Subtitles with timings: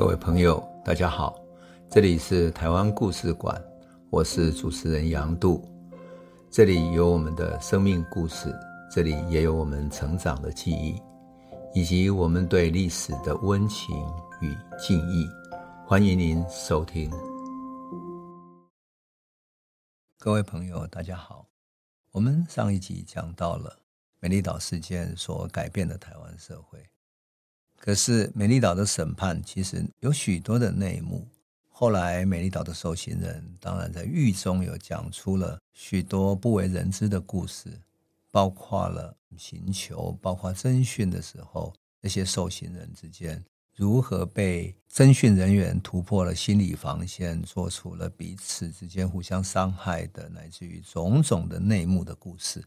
[0.00, 1.38] 各位朋友，大家好，
[1.90, 3.62] 这里是台湾故事馆，
[4.08, 5.62] 我是主持人杨度，
[6.50, 8.50] 这里有我们的生命故事，
[8.90, 10.98] 这里也有我们成长的记忆，
[11.74, 13.94] 以及我们对历史的温情
[14.40, 15.28] 与敬意，
[15.86, 17.10] 欢迎您收听。
[20.18, 21.46] 各位朋友，大家好，
[22.10, 23.78] 我们上一集讲到了
[24.18, 26.82] 美丽岛事件所改变的台湾社会。
[27.82, 31.26] 可是，美丽岛的审判其实有许多的内幕。
[31.70, 37.70] 后来，美丽岛的受刑人当然在狱中有讲出了许多不为人知的故事，
[38.30, 43.42] 包括了刑求，包括侦讯的时候，那些受刑人之间
[43.74, 52.62] 如何被侦讯人员突破了心理防线，做出了彼此之间互相伤害的，乃至于种种的内幕的故事。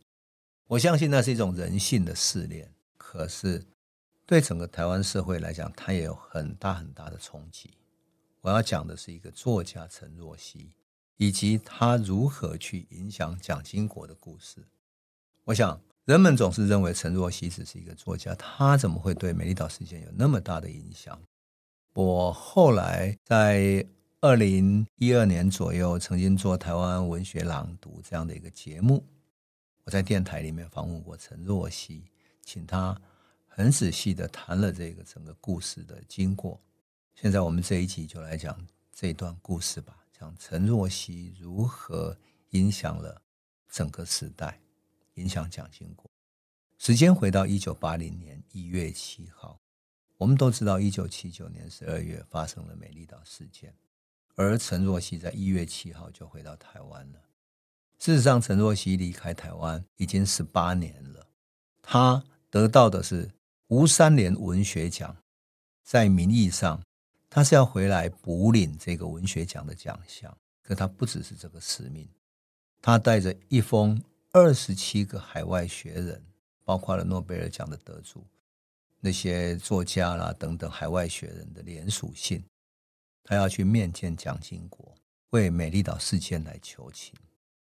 [0.66, 2.68] 我相信那是一种人性的试炼。
[2.98, 3.64] 可是，
[4.26, 7.72] 对整个台湾社会来讲，它也有很大很大的冲击。
[8.40, 10.72] 我要讲的是一个作家陈若曦，
[11.18, 14.66] 以及他如何去影响蒋经国的故事。
[15.44, 21.22] 我想，人们总是认为陈若曦只是一个作家，他怎么会对美丽岛事件有那么大的影响？
[21.94, 23.86] 我后来在
[24.22, 29.06] 二零一二年左右，曾经做台湾文学朗读这样的一个节目，
[29.84, 32.06] 我在电台里面访问过陈若曦，
[32.42, 32.98] 请他。
[33.56, 36.60] 很仔细的谈了这个整个故事的经过。
[37.14, 42.18] 现在我们这一集就来讲这段故事吧，讲陈若曦如何
[42.50, 43.22] 影响了
[43.70, 44.60] 整个时代，
[45.14, 46.10] 影响蒋经国。
[46.80, 49.60] 时间回到一九八零年一月七号，
[50.18, 53.72] 我们都知道一九七九年十二月发生了美丽岛事件，
[54.34, 57.22] 而陈若曦在一月七号就回到台湾了。
[58.00, 61.28] 事实上，陈若曦离开台湾已经十八年了，
[61.84, 63.30] 他得到的是。
[63.74, 65.18] 吴三连文学奖，
[65.82, 66.80] 在名义上，
[67.28, 70.38] 他是要回来补领这个文学奖的奖项。
[70.62, 72.08] 可他不只是这个使命，
[72.80, 74.00] 他带着一封
[74.32, 76.24] 二十七个海外学人，
[76.64, 78.24] 包括了诺贝尔奖的得主、
[79.00, 82.44] 那些作家啦等等海外学人的联署信，
[83.24, 84.94] 他要去面见蒋经国，
[85.32, 87.16] 为美丽岛事件来求情。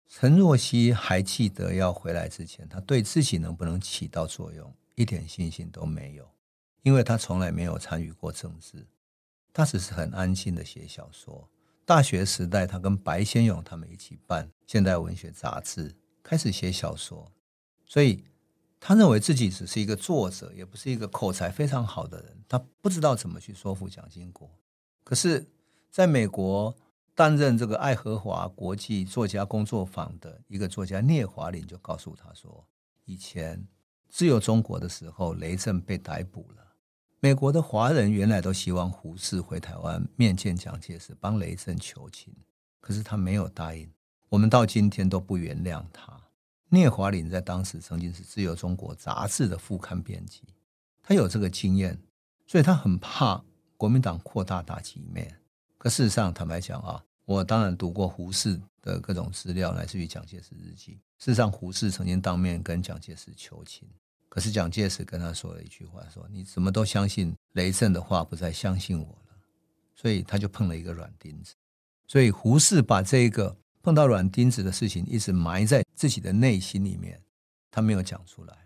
[0.08, 6.28] 陈若曦还记得要回来之前，他对自己能不能起到作用，一点信心都没有，
[6.82, 8.84] 因为他从来没有参与过政治，
[9.52, 11.48] 他只是很安心的写小说。
[11.84, 17.30] 大学时代，他跟白先勇他们一起办现代文学杂志，开始写小说。
[17.86, 18.24] 所以，
[18.80, 22.36] 他认为自己只是一个作者，也不是一个口才非常好的人。
[22.48, 24.50] 他不知道怎么去说服蒋经国。
[25.04, 25.46] 可是，
[25.92, 26.76] 在美国
[27.14, 32.66] 担任这个爱荷华国际作家工作坊的一个作家聂华苓就告诉他说，
[33.04, 33.64] 以前。
[34.08, 36.64] 自由中国的时候，雷震被逮捕了。
[37.20, 42.32] 美国的华人原来都希望胡适回台湾面见蒋介石，帮雷震求情，
[42.80, 43.90] 可是他没有答应。
[44.28, 46.18] 我们到今天都不原谅他。
[46.68, 50.42] 聂华苓在当时曾经是自由中国杂志的副刊编辑，
[51.02, 51.98] 他有这个经验，
[52.46, 53.42] 所以他很怕
[53.76, 55.40] 国民党扩大打击面。
[55.76, 61.00] 可事实上，坦白讲啊，我当然读过胡适的各种资料，来自于蒋介石日记。
[61.18, 63.88] 事实上，胡适曾经当面跟蒋介石求情，
[64.28, 69.36] 可是蒋介石跟他说了一句话：“说你怎么都相信雷震的话，不再相信我了。”
[69.96, 71.54] 所以他就碰了一个软钉子。
[72.06, 77.20] 所以胡适把这个碰到软钉子的事情一直埋在自己的内心里面，
[77.68, 78.56] 他没有讲出来。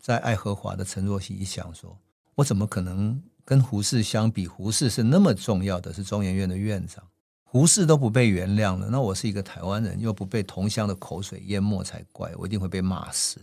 [0.00, 2.00] 在爱荷华的陈若曦一想说
[2.36, 4.48] ：“我怎么可能跟胡适相比？
[4.48, 7.06] 胡适是那么重要的，是中研院的院长。”
[7.52, 13.42] 胡适都不被原谅了，那我是一个台湾人，又不被同乡的口水淹没才怪，我一定会被骂死。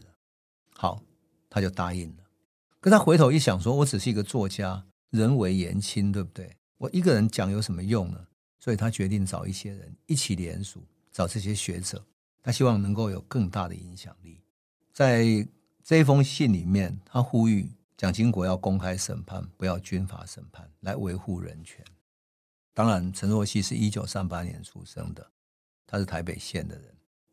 [0.74, 1.00] 好，
[1.48, 2.24] 他就答应了。
[2.80, 6.58] 可他回头一想说，我只是一个作家，人微言轻，对不对？
[6.80, 8.20] 我一个人讲有什么用呢？
[8.60, 10.82] 所以他决定找一些人一起联署，
[11.12, 12.04] 找这些学者，
[12.42, 14.42] 他希望能够有更大的影响力。
[14.92, 15.24] 在
[15.84, 21.86] 这封信里面，他呼吁蒋经国要公开审判，不要军法审判，来维护人权。
[22.80, 25.28] 当然，陈若曦是一九三八年出生的，
[25.86, 26.86] 他是台北县的人，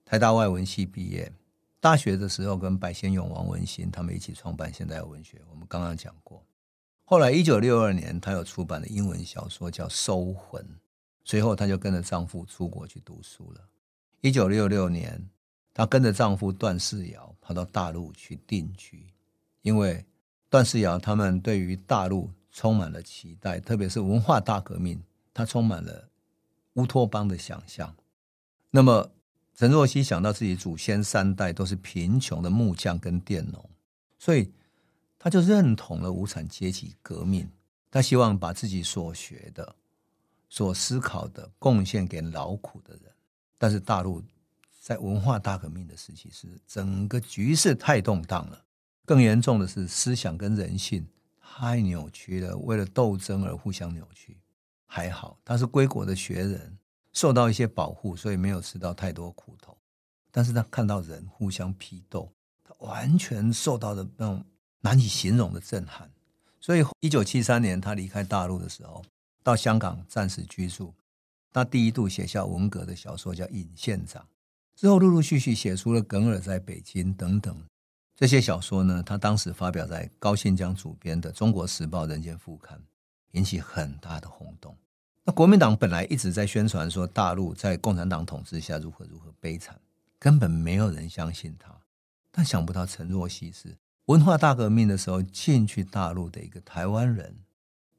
[0.05, 1.33] 台大外文系毕业。
[1.79, 6.45] 大学的时候跟白先勇、王文兴他们一起创办现代文学，我们刚刚讲过。
[7.05, 10.61] 后来一九六二年，她有出版的英文小说叫《收魂》，
[11.23, 13.61] 随后她就跟着丈夫出国去读书了。
[14.23, 15.25] 一九六六年，
[15.73, 19.07] 她跟着丈夫段世尧跑到大陆去定居，
[19.63, 20.05] 因为
[20.51, 25.01] 段世尧他们对于大陆充满了期待，特别是文化大革命。
[25.37, 26.09] 他充满了
[26.75, 27.95] 乌托邦的想象。
[28.71, 29.13] 那么，
[29.55, 33.69] 陈若曦想到自己祖先三代都是贫穷的木匠跟佃农，
[34.19, 34.51] 所以
[35.19, 37.47] 他就认同了无产阶级革命。
[37.91, 39.77] 他希望把自己所学的、
[40.49, 43.13] 所思考的贡献给劳苦的人。
[43.59, 44.23] 但是大陆
[44.81, 48.65] 在文化大革命的时期，是整个局势太动荡了，
[49.05, 51.07] 更严重的是思想跟人性
[51.43, 54.39] 太扭曲了，为了斗争而互相扭曲。
[54.87, 56.79] 还好他是归国的学人，
[57.13, 59.77] 受到一些保护，所以没有吃到太多苦头。
[60.31, 62.31] 但是他看到人互相批斗，
[62.63, 64.45] 他完全受到的那种
[64.81, 66.11] 难以形容的震撼。
[66.61, 69.05] 所以，一九七三年他离开大陆的时候，
[69.43, 70.93] 到香港暂时居住。
[71.53, 74.23] 他第一度写下文革的小说叫《尹县长》，
[74.79, 77.57] 之后陆陆续续写出了《耿尔在北京》等等
[78.15, 79.03] 这些小说呢。
[79.03, 82.79] 他当时发表在高信江主编的《中国时报》《人间副刊》，
[83.37, 84.77] 引起很大的轰动。
[85.25, 89.79] 那国民党本来一直在宣传说大陆在共产党统治下如何如何悲惨，
[90.19, 91.75] 根本没有人相信他。
[92.31, 97.37] 但想不到陈若曦是文化大革命的时候进去大陆的一个台湾人，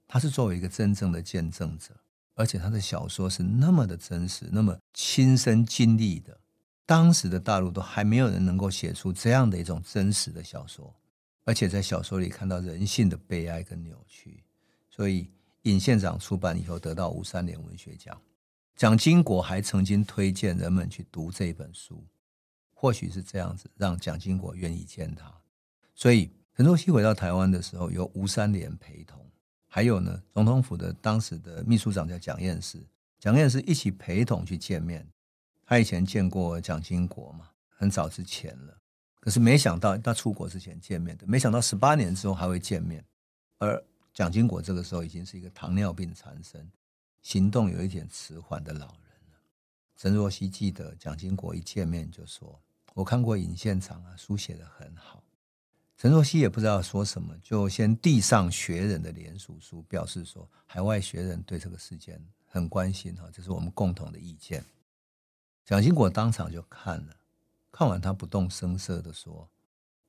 [0.08, 1.96] 他是作为一个真正的见证者。
[2.36, 6.40] 而且他的小说是那么的真实，那么亲身经历的，
[6.86, 10.94] 当时的大陆都还没有人能够写出这样的一种真实的小说，
[11.46, 14.44] 而且在小说里看到人性的悲哀跟扭曲，
[14.98, 15.30] 所以
[15.62, 18.20] 尹县长出版以后得到吴三连文学奖，
[18.76, 22.04] 蒋经国还曾经推荐人们去读这本书，
[22.74, 25.32] 或许是这样子让蒋经国愿意见他，
[25.94, 29.24] 所以陈若曦回到台湾的时候，由吴三连陪同。
[29.68, 32.84] 还有呢，总统府的当时的秘书长叫蒋彦士，
[33.20, 35.08] 蒋彦士一起陪同去见面。
[35.64, 38.76] 他以前见过蒋经国嘛，很早之前了。
[39.20, 43.06] 可是没想到他出国之前见面的，没想到十八年之后还会见面。
[43.60, 43.84] 而
[44.18, 46.68] 蒋经国这个时候已经是一个糖尿病缠身、
[47.22, 49.38] 行动有一点迟缓的老人了。
[49.96, 52.60] 陈若曦记得蒋经国一见面就说
[52.96, 55.24] ：“我看过尹县长啊，书写的很好。”
[55.98, 64.66] 陈若曦也不知道说什么，就先递上学人的联署书，表示说海外学人对这个事件很关心哈，这是我们共同的意见。
[65.64, 67.16] 蒋经国当场就看了，
[67.72, 69.48] 看完他不动声色的说：“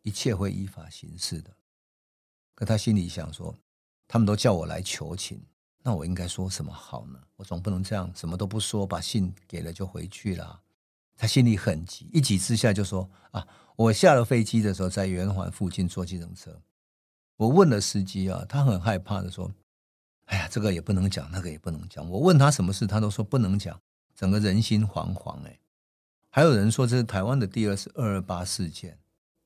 [0.01, 1.55] 一切会依法行事的。”
[2.57, 3.55] 可他心里想说
[4.09, 5.41] ：“他们都叫我来求情，
[5.85, 7.21] 那我应该说什么好呢？
[7.37, 10.61] 我总不能这样什么都不说，把信给了就回去了。”
[11.15, 13.47] 他心里很急，一急之下就说：“啊。”
[13.79, 16.61] 我下了飞机的时候，在圆环附近坐计程车。
[17.37, 19.49] 我问了司机啊，他很害怕的说
[20.27, 23.81] ：“哎呀，这个也不能讲，那个也不能讲。”我问他什么事，他都说不能讲，
[24.17, 25.41] 整个人心惶惶。
[25.47, 25.61] 哎，
[26.29, 28.99] 还有人说这是台湾的第二次二二八事件。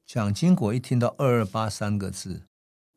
[0.06, 2.46] 蒋经国一听到“二二八”三个字，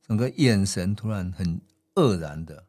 [0.06, 1.60] 整个眼神突然很
[1.96, 2.68] 愕然的，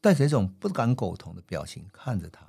[0.00, 2.46] 带着一种不敢苟同的表情看着他。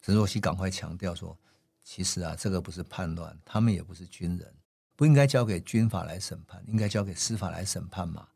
[0.00, 1.38] 陈若曦赶快强调说
[1.84, 4.54] ：“其实啊，这个不是叛乱，他们也不是军人。”
[4.96, 8.28] 不应该交给军法来审判，应该交给司法来审判嘛？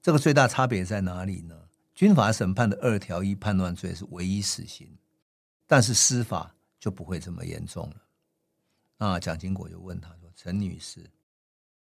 [0.00, 1.68] 这个最大差别在哪里呢？
[1.94, 4.96] 军法审判的二条一叛乱罪是唯一死刑，
[5.66, 7.96] 但是司法就不会这么严重了。
[8.96, 11.08] 那蒋经国就问他说：“陈女士，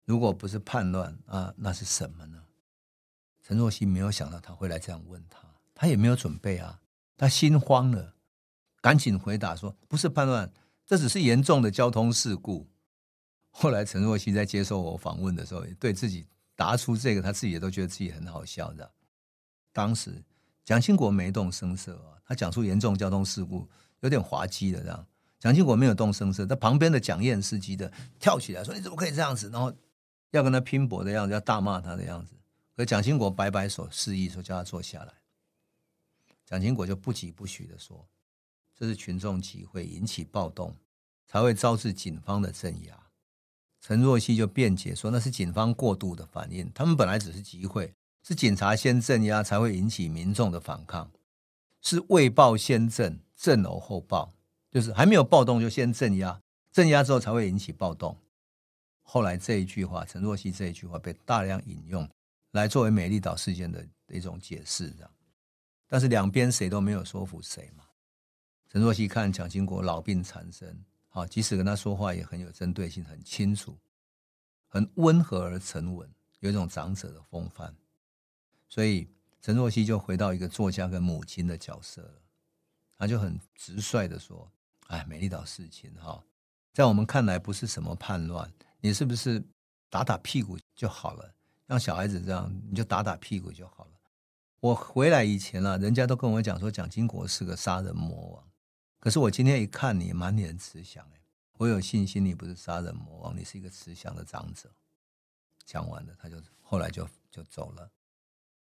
[0.05, 2.43] 如果不是叛乱啊，那是什么呢？”
[3.48, 5.40] 陈若曦没有想到他会来这样问他，
[5.74, 6.82] 他也没有准备啊，
[7.16, 8.14] 他心慌了，
[8.82, 10.52] 赶紧回答说：“不是叛乱，
[10.84, 12.68] 这只是严重的交通事故。”
[13.48, 18.93] 后来陈若曦在接受我访问的时候，也对自己答出这个，他自己也都觉得自己很好笑的。
[19.72, 20.22] 当时
[20.62, 23.67] 蒋经国没动声色啊，他讲出严重交通事故，
[24.00, 25.06] 有点滑稽的这样。
[25.38, 27.90] 蒋经国没有动声色，他旁边的蒋彦士记得
[28.20, 29.72] 跳起来说：“你怎么可以这样子？”然后
[30.32, 32.34] 要跟他拼搏的样子，要大骂他的样子。
[32.79, 35.13] 可蒋经国摆摆手示意说：“叫他坐下来。”
[36.47, 38.06] 蒋经国就不疾不徐的说
[38.73, 40.77] ：“这是群众集会引起暴动，
[41.27, 42.97] 才会招致警方的镇压。”
[43.82, 47.93] 陈若曦就辩解说，那是警方过度的反应，他们本来只是集会，
[48.23, 51.11] 是警察先镇压，才会引起民众的反抗，
[51.82, 54.32] 是未暴先镇，镇偶后暴，
[54.70, 58.17] 就是还没有暴动就先镇压，镇压之后才会引起暴动。
[59.03, 62.08] 后来这一句话，陈若曦这一句话被大量引用
[62.52, 65.10] 来作为美丽岛事件的一种解释，这样。
[65.86, 67.84] 但是两边谁都没有说服谁嘛。
[68.69, 70.84] 陈若曦看蒋经国老病缠身。
[71.10, 73.76] 啊，即使跟他说话也很有针对性，很清楚，
[74.69, 76.08] 很温和而沉稳，
[76.40, 77.74] 有一种长者的风范。
[78.69, 79.08] 所以
[79.40, 82.22] 陈若曦就回到一个作家跟母亲的角色了。
[82.96, 84.48] 他就很直率的说
[84.88, 86.22] ：“哎，美丽岛事情哈，
[86.72, 89.43] 在我们看来不是什么叛乱，你是不是
[89.88, 91.34] 打打屁股就好了？
[91.69, 93.91] 像小孩子这样，你就打打屁股就好了。
[94.60, 98.44] 我回来以前啊，人家都跟我讲说，蒋经国是个杀人魔王。”
[98.98, 101.06] 可是我今天一看你满脸慈祥，
[101.58, 104.69] 我有信心你不是杀人魔王，你是一个慈祥的长者。
[105.65, 107.91] 讲完了，他就后来就就走了。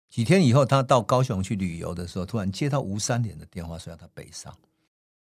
[0.09, 4.57] 几天以后，他到高雄去旅游的时候，突然接到吴三连的电话，说要他北上，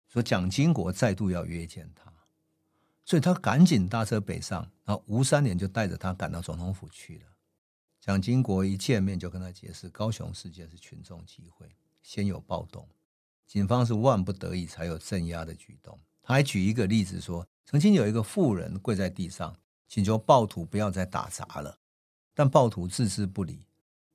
[0.07, 2.11] 说蒋经国再度要约见他，
[3.03, 7.25] 所以他赶紧搭车北上，然后吴三连就带着他赶到总统府去了。
[8.05, 11.67] 蒋经国一见面就跟他解释，高雄事件是群众集会，
[12.03, 12.87] 先有暴动，
[13.47, 15.99] 警方是万不得已才有镇压的举动。
[16.21, 19.55] 他还举一个例子说，曾经有一个妇人跪在地上，
[19.87, 21.79] 请求暴徒不要再打砸了，
[22.35, 23.65] 但暴徒置之不理。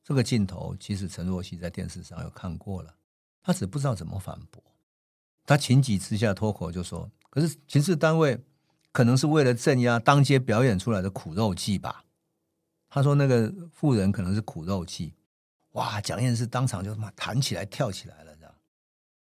[0.05, 2.95] 这个镜头其实陈若曦在电视上有看过了，
[3.43, 4.63] 他只不知道怎么反驳。
[5.45, 8.39] 他情急之下脱口就说：“可是情治单位
[8.93, 12.05] 可能是为了镇压当街表演出来的苦肉计吧？”
[12.91, 15.15] 他说：“那个妇人可能是苦肉计。”
[15.73, 16.01] 哇！
[16.01, 18.53] 蒋彦士当场就他妈弹起来跳起来了，这样。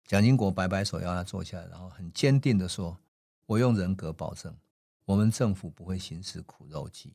[0.08, 2.98] 蒋经国摆摆手要他坐下来，然后很坚定的说
[3.46, 4.58] ：“我用人格保证，
[5.04, 7.14] 我们政府不会行使苦肉计。”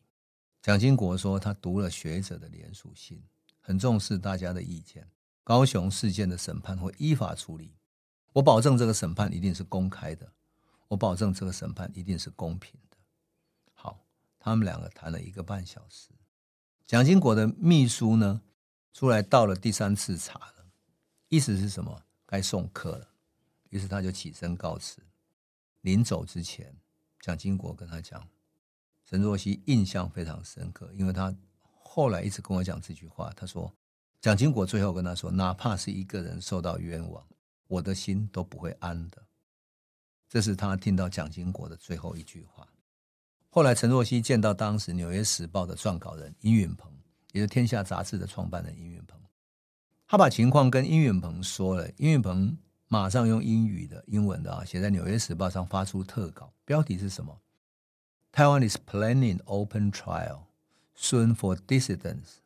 [0.60, 3.22] 蒋经国说：“他读了学者的联署信。”
[3.66, 5.08] 很重视大家的意见，
[5.42, 7.74] 高雄事件的审判会依法处理。
[8.34, 10.30] 我保证这个审判一定是公开的，
[10.88, 12.98] 我保证这个审判一定是公平的。
[13.72, 14.04] 好，
[14.38, 16.10] 他们两个谈了一个半小时。
[16.86, 18.42] 蒋经国的秘书呢，
[18.92, 20.66] 出来倒了第三次茶了，
[21.28, 22.02] 意思是什么？
[22.26, 23.08] 该送客了。
[23.70, 25.02] 于是他就起身告辞。
[25.80, 26.76] 临走之前，
[27.20, 28.28] 蒋经国跟他讲，
[29.04, 31.34] 陈若曦印象非常深刻，因为他。
[31.96, 33.72] 后来一直跟我讲这句话，他说
[34.20, 37.24] ：“蒋经国最后跟他说，哪怕是一个人受到冤枉，
[37.68, 39.22] 我的心都不会安的。”
[40.28, 42.66] 这是他听到蒋经国的最后一句话。
[43.54, 46.90] 后来陈若曦见到当时《纽约时报》的撰稿人殷允鹏，
[47.30, 49.16] 也就是《天下》杂志的创办人殷允鹏，
[50.08, 52.58] 他把情况跟殷允鹏说了，殷允鹏
[52.88, 57.40] 马上用英语的、英文的啊，写在《纽约时报》上发出特稿，标题是什么
[58.32, 60.40] ？Taiwan is planning open trial。
[60.98, 62.38] Soon for dissidents，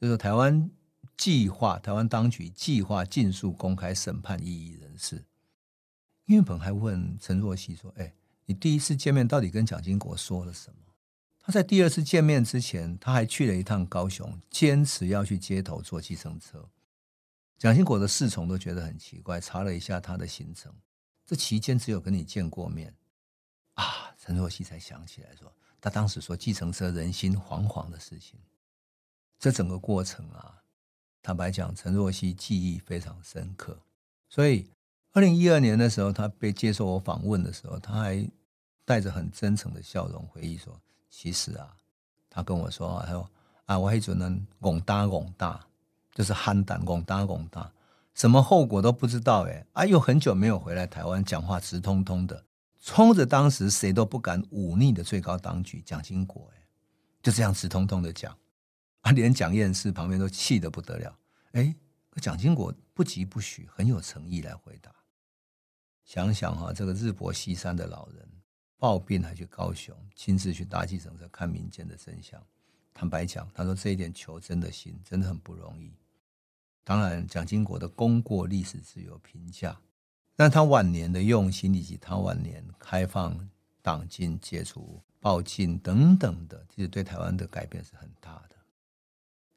[0.00, 0.68] 就是台湾
[1.16, 5.24] 计划，台湾当局计划尽速公开审判异议人士。
[6.24, 8.12] 殷允鹏还问陈若曦说：“哎，
[8.48, 10.78] 你第一次见面到底跟蒋经国说了什么？”
[11.38, 16.68] 他在第二次见面之前，他还去了一趟高雄，坚持要去街头坐计程车。
[17.58, 20.74] 蒋经国的侍从都觉得很奇怪，查了一下他的行程，
[21.26, 22.94] 这期间只有跟你见过面
[23.74, 24.14] 啊。
[24.18, 25.52] 陈若曦才想起来说。
[25.80, 28.40] 他当时说计程车人心惶惶的事情，
[29.38, 30.64] 这整个过程啊，
[31.22, 33.80] 坦白讲，陈若曦记忆非常深刻。
[34.28, 34.68] 所以，
[35.18, 38.24] 二零一二年的时候，他被接受我访问的时候，他还
[38.84, 41.74] 带着很真诚的笑容回忆说：“其实啊，
[42.30, 43.28] 他跟我说，他说
[43.66, 45.60] 啊，我还只能拱大拱大，
[46.14, 47.68] 就是憨胆拱大拱大，
[48.14, 49.42] 什么后果都不知道。
[49.48, 52.44] 哎，啊，又很久没有回来台湾，讲话直通通的。”
[52.80, 56.62] 冲着当时谁都不敢忤逆的最高当局蒋经国，哎，
[57.20, 58.38] 就这样直通通的讲，
[59.00, 61.18] 啊，连蒋彦士旁边都气得不得了，
[61.54, 61.74] 哎，
[62.08, 64.92] 可蒋经国不疾不徐，很有诚意来回答。
[66.08, 68.26] 想想哈，这个日薄西山的老人，
[68.78, 72.42] 抱病还去高雄，亲自去搭计程车看民间的真相。
[72.94, 75.92] 坦白讲，他说这一点求真的心真的很不容易。
[76.82, 79.78] 当然，蒋经国的功过历史自有评价。
[80.34, 83.38] 但他晚年的用心，以及他晚年开放
[83.82, 88.56] 党禁、解除报禁等等的，其实对台湾的改变是很大的。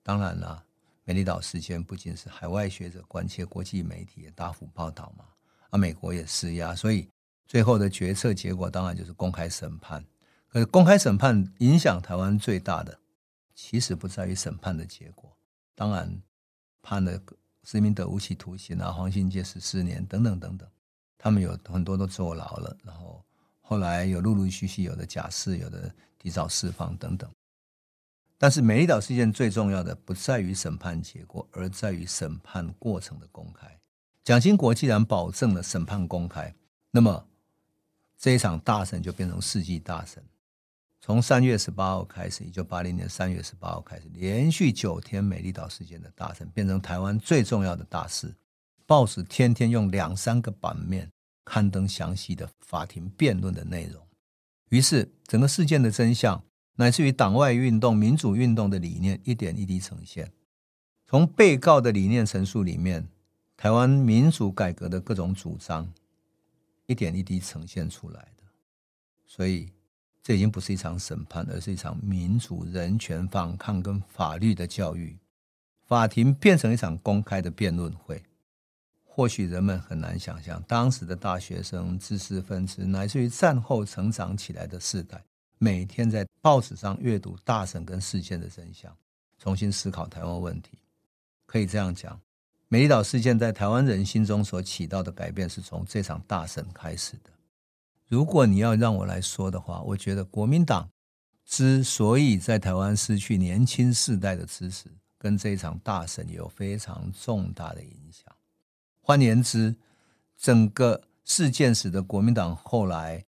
[0.04, 0.62] 当然了，
[1.06, 5.24] 美丽岛事件不仅是海外学者关切，国际媒体也大幅报道嘛，
[5.72, 7.10] 啊，美国也施压，所以
[7.48, 10.06] 最后的决策结果当然就是公开审判。
[10.48, 13.00] 可是公开审判影响台湾最大的，
[13.56, 15.36] 其实不在于审判的结果，
[15.74, 16.22] 当然
[16.84, 17.20] 判了。
[17.64, 20.68] 施明德无期徒刑啊，黄信介十四年等等等等，
[21.16, 23.24] 他们有很多都坐牢了，然后
[23.62, 27.30] 后来有陆陆续续有的假释，有的提早释放等等。
[28.40, 33.78] 但是美丽岛事件最重要的不在于审判结果，而在于审判过程的公开。
[34.24, 36.54] 蒋经国既然保证了审判公开，
[36.92, 37.28] 那么
[38.18, 40.24] 这一场大审就变成世纪大审。
[41.00, 48.32] 从三月十八号开始，一九八零年三月十八号开始，连续九天美丽岛事件的大审，变成台湾最重要的大事。
[48.86, 51.10] 报纸天天用两三个版面
[51.44, 54.06] 刊登详细的法庭辩论的内容。
[54.70, 56.44] 于是，整个事件的真相，
[56.76, 60.32] 乃至于党外运动、民主运动的理念，一点一滴呈现。
[61.08, 63.08] 从被告的理念陈述里面，
[63.62, 65.88] 台湾民主改革的各种主张，
[66.88, 68.44] 一点一滴呈现出来的。
[69.28, 69.70] 所以。
[70.24, 75.18] 这已经不是一场审判，而是一场民主、人权、反抗跟法律的教育。
[75.88, 78.22] 法庭变成一场公开的辩论会。
[79.04, 85.24] 或许人们很难想象，当时的大学生、知识分子，乃至于战后成长起来的世代，
[85.58, 88.96] 每天在报纸上阅读大审跟事件的真相，
[89.40, 90.78] 重新思考台湾问题。
[91.48, 92.20] 可以这样讲，
[92.74, 97.30] 美丽岛事件在台湾人心中所起到的改变，是从这场大审开始的。
[98.08, 100.90] 如果你要让我来说的话，我觉得国民党
[101.44, 104.86] 之所以在台湾失去年轻世代的支持，
[105.18, 108.34] 跟这场大审有非常重大的影响。
[109.02, 109.76] 换言之，
[110.38, 113.22] 整个事件使得国民党后来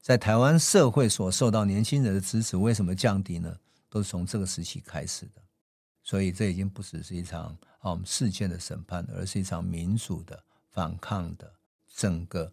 [0.00, 3.56] 在台湾社会所受到年轻人的支持，为什么降低呢？
[3.90, 5.42] 都是从这个时期开始的。
[6.04, 11.52] 所以这已经不只是一场啊事件的审判，而是一场民主的反抗的
[11.92, 12.52] 整个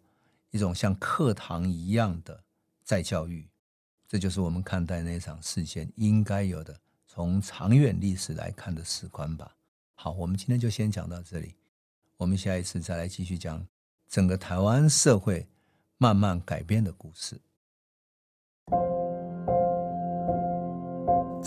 [0.49, 2.43] 一种像课堂一样的
[2.81, 3.47] 再教育。
[4.07, 9.55] 这就是我们看待那场事件应该有的从长远历史来看的史观吧。
[9.95, 11.55] 好，我们今天就先讲到这里，
[12.17, 13.67] 我们下一次再来继续讲
[14.07, 15.47] 整个台湾社会
[15.97, 17.39] 慢慢改变的故事。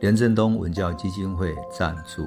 [0.00, 2.26] 连震东文教基金会赞助。